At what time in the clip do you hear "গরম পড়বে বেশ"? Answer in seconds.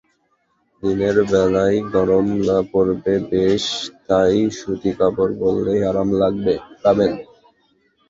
1.93-3.63